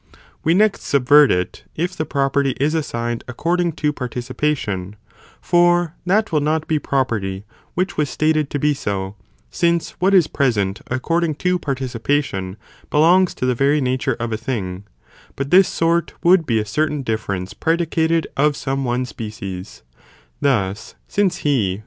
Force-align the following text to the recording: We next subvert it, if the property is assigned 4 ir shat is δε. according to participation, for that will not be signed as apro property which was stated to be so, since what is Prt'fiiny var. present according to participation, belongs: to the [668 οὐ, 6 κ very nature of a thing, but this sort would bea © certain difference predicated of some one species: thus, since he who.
We 0.43 0.55
next 0.55 0.81
subvert 0.81 1.29
it, 1.29 1.63
if 1.75 1.95
the 1.95 2.05
property 2.05 2.55
is 2.59 2.73
assigned 2.73 3.23
4 3.27 3.27
ir 3.27 3.27
shat 3.27 3.27
is 3.27 3.27
δε. 3.27 3.29
according 3.35 3.71
to 3.73 3.93
participation, 3.93 4.95
for 5.39 5.93
that 6.07 6.31
will 6.31 6.39
not 6.39 6.67
be 6.67 6.77
signed 6.77 6.79
as 6.79 6.81
apro 6.81 6.89
property 6.89 7.43
which 7.75 7.97
was 7.97 8.09
stated 8.09 8.49
to 8.49 8.57
be 8.57 8.73
so, 8.73 9.15
since 9.51 9.91
what 9.99 10.15
is 10.15 10.25
Prt'fiiny 10.27 10.31
var. 10.33 10.37
present 10.47 10.81
according 10.87 11.35
to 11.35 11.59
participation, 11.59 12.57
belongs: 12.89 13.35
to 13.35 13.45
the 13.45 13.53
[668 13.55 13.57
οὐ, 13.59 13.59
6 13.59 13.59
κ 13.59 13.65
very 13.67 13.81
nature 13.81 14.23
of 14.23 14.33
a 14.33 14.43
thing, 14.43 14.85
but 15.35 15.51
this 15.51 15.67
sort 15.67 16.13
would 16.23 16.47
bea 16.47 16.61
© 16.61 16.67
certain 16.67 17.03
difference 17.03 17.53
predicated 17.53 18.25
of 18.35 18.57
some 18.57 18.83
one 18.83 19.05
species: 19.05 19.83
thus, 20.39 20.95
since 21.07 21.37
he 21.45 21.75
who. 21.75 21.79